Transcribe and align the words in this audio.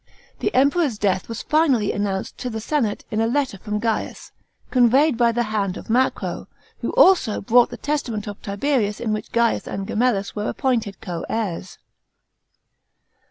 The 0.39 0.51
Emperor's 0.55 0.97
death 0.97 1.29
was 1.29 1.43
finally 1.43 1.91
announced 1.91 2.35
to 2.39 2.49
the 2.49 2.59
senate 2.59 3.05
in 3.11 3.21
a 3.21 3.27
letter 3.27 3.59
from 3.59 3.77
Gaius, 3.77 4.31
conveyed 4.71 5.15
by 5.15 5.31
the 5.31 5.43
hand 5.53 5.77
of 5.77 5.91
Macro, 5.91 6.47
who 6.79 6.89
also 6.93 7.39
brought 7.39 7.69
the 7.69 7.77
testament 7.77 8.25
of 8.25 8.41
Tibet 8.41 8.81
ius, 8.81 8.99
in 8.99 9.13
which 9.13 9.31
Gaius 9.31 9.67
and 9.67 9.85
Gemellus 9.87 10.35
were 10.35 10.49
appointed 10.49 11.01
co 11.01 11.23
heirs. 11.29 11.77